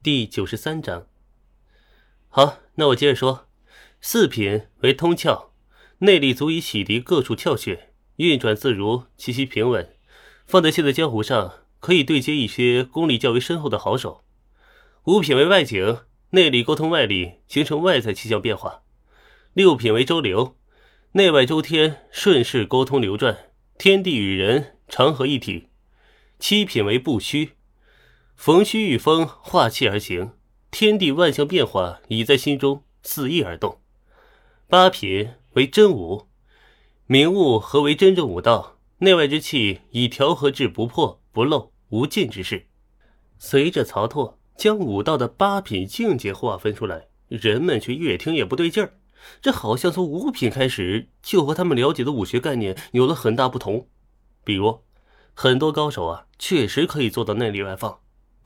[0.00, 1.08] 第九十三章。
[2.28, 3.48] 好，那我接着说，
[4.00, 5.48] 四品为通窍，
[5.98, 9.96] 内力足以洗涤各处窍穴，运转自如，气息平稳，
[10.46, 14.24] 放在现在江湖上，可以对接一些功力较为深厚的好手。
[15.06, 18.84] 五品为外景，内力沟通外力，形成外在气象变化。
[19.52, 20.56] 六品为周流，
[21.12, 25.70] 内外周天顺势沟通流转，天地与人长合一体。
[26.38, 27.57] 七品为不虚。
[28.38, 30.30] 逢虚遇风，化气而行，
[30.70, 33.80] 天地万象变化已在心中肆意而动。
[34.68, 36.28] 八品为真武，
[37.06, 38.78] 明悟何为真正武道？
[38.98, 42.68] 内外之气已调和至不破不漏无尽之势。
[43.38, 48.94] 随着曹拓将武道的八品境界划分出来，人们却越听越不对劲儿。
[49.42, 53.88] 这好像从五品开始就和他们了解的武学概念有了很大不同。
[54.44, 54.84] 比如，
[55.34, 57.98] 很多高手啊，确实可以做到内力外放。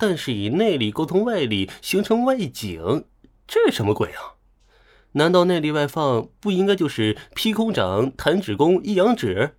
[0.02, 3.05] 但是以内力沟通外力形成外景，
[3.47, 4.34] 这什么鬼啊？
[5.13, 9.59] 难道内力外放不应该就是劈空掌、弹指功、一阳指，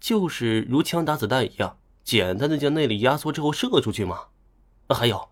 [0.00, 4.22] 就是如枪打子弹一样，简单的将内力压缩之后射出去吗？
[4.88, 5.28] 还有，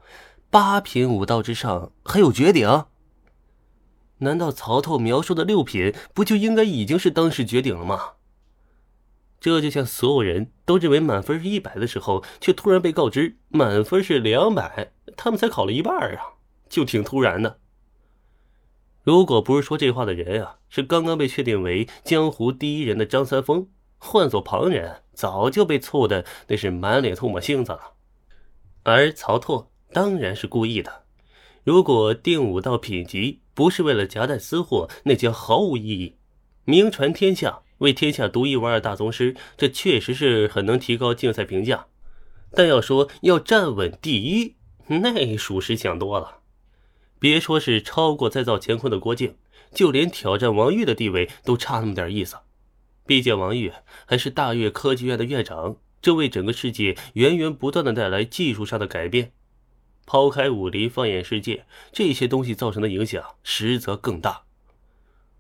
[0.51, 2.85] 八品武道之上还有绝顶？
[4.19, 8.13] 难道曹操描述的六品不就应该已经是当时绝顶了吗？
[9.45, 17.59] 这就像所有人都认为满分是一百的时候，却突然被告知满分是两百，他们才考了一半啊，就挺突然的。
[19.03, 27.93] 如果不是说这话的人啊，是刚刚被确定为江湖第一人的张三丰，换做旁人，早就被醋的那是满脸唾沫星子了。
[28.85, 31.03] 而曹拓当然是故意的。
[31.65, 36.17] 如果定武道品级不是为了夹带私货，那将毫无意义，
[36.65, 37.61] 名传天下。
[37.85, 41.87] 为天下独一无二大宗师，这确实是很能提高竞赛评价。
[42.51, 44.57] 但要说要站稳第一，
[44.89, 46.39] 那属实想多了。
[47.21, 49.37] 别说是超过再造乾坤的郭靖，
[49.73, 52.37] 就连挑战王玉的地位都差那么点意思。
[53.07, 53.73] 毕竟王玉
[54.07, 59.33] 还是大岳科技院的院长，这为整个世界源源不断的带来技术上的改变。
[60.07, 64.43] 抛开武林，放眼世界，这些东西造成的影响实则更大。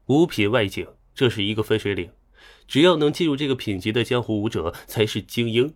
[0.06, 2.10] 五品外景，这是一个分水岭。
[2.66, 5.74] 只要能进入这个品级的江湖武者才是精英，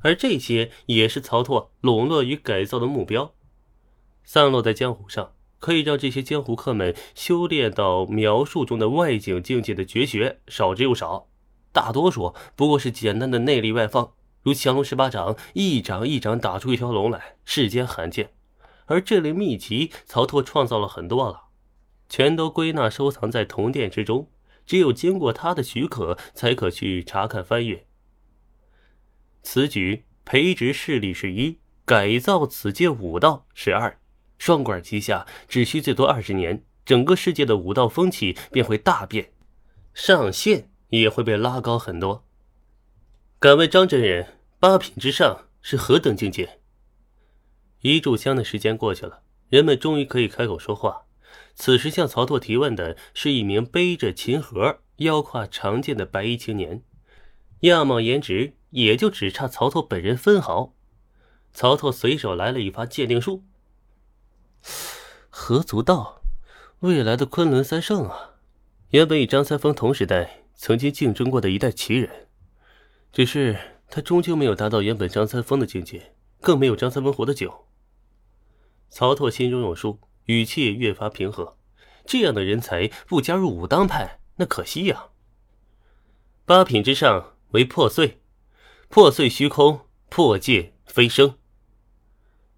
[0.00, 3.34] 而这些也是曹拓笼络与改造的目标。
[4.22, 11.28] 散落在江湖上，可以让这些江湖客们修炼到描述中的外景境界的绝学少之又少，
[11.72, 14.12] 大多数不过是简单的内力外放，
[14.42, 18.30] 如降龙十八掌，一掌一掌打出一条龙来，世间罕见。
[18.86, 21.44] 而这类秘籍，曹拓创造了很多了，
[22.08, 24.28] 全都归纳收藏在铜殿之中。
[24.66, 27.86] 只有经过他的许可，才可去查看翻阅。
[29.42, 33.98] 此举培植势力是一，改造此界武道是二，
[34.38, 39.32] 双管齐下，只需最多二十年，整个世界的武道风气便会大变，
[39.92, 42.24] 上限也会被拉高很多。
[43.38, 46.60] 敢问张真人，八品之上是何等境界？
[47.82, 51.02] 一炷香的时间过去了，人们终于可以开口说话。
[51.54, 56.82] 此时向曹拓提问的是一名背着琴盒、腰挎长剑的白衣青年，
[57.60, 60.74] 样貌颜值也就只差曹拓本人分毫。
[61.52, 63.44] 曹拓随手来了一发鉴定术，
[65.30, 66.20] 何足道，
[66.80, 68.34] 未来的昆仑三圣啊！
[68.90, 72.26] 原本与张三丰同时代，曾经竞争过的一代奇人，
[73.12, 73.56] 只是
[73.88, 77.66] 他终究没有达到原本张三丰的境界，更没有张三丰活得久。
[78.88, 80.00] 曹拓心中有数。
[80.26, 81.56] 语气也越发平和。
[82.06, 85.06] 这样的人才不加入武当派，那可惜呀。
[86.44, 88.20] 八品之上为破碎，
[88.88, 89.80] 破碎虚空，
[90.10, 91.36] 破界飞升。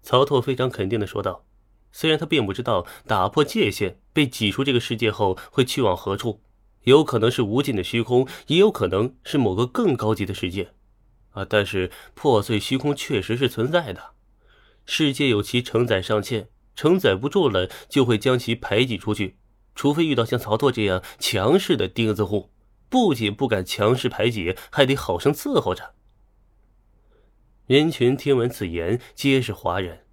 [0.01, 1.45] 曹拓非常肯定的说道。
[1.93, 6.41] 虽然他并不知道打破界限，被挤出这个世界后会去往何处，
[6.83, 10.73] 有可能是无尽的虚空，也有可能是某个更高级的世界。
[11.31, 14.11] 啊，但是破碎虚空确实是存在的，
[14.85, 16.49] 世界有其承载上限。
[16.77, 19.35] 承载不住了，就会将其排挤出去。
[19.75, 22.51] 除非遇到像曹拓这样强势的钉子户，
[22.87, 25.95] 不仅不敢强势排挤，还得好生伺候着。
[27.65, 30.03] 人群听闻此言，皆是哗然。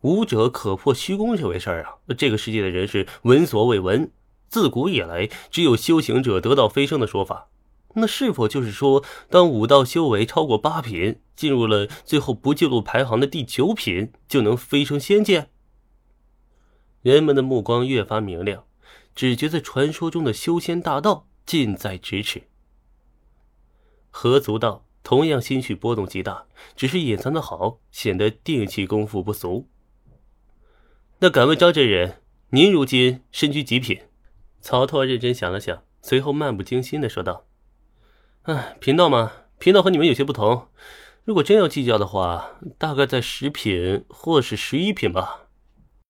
[0.00, 4.10] 武者可破虚空这回事儿啊，这个世界的人是闻所未闻。
[4.48, 7.48] 自古以来，只有修行者得道飞升的说法。
[7.94, 15.48] 那是否就是说，当武道修为超过八品，进入了最后不记录排行的第九品，就能飞升仙界？
[17.14, 18.64] 人们的目光越发明亮，
[19.14, 22.48] 只觉得传说中的修仙大道近在咫尺。
[24.10, 29.68] 何足道同样心绪波动极大，只是隐藏的好，显得定气功夫不俗。
[31.20, 32.20] 那敢问张真人，
[32.50, 34.00] 您如今身居几品？
[34.60, 37.46] 曹拓认真想了想，随后漫不经心的说道
[38.42, 39.30] ：“哎，贫道嘛，
[39.60, 40.66] 贫道和你们有些不同。
[41.22, 45.42] 如果真要计较的话，大概在十品或是十一品吧。”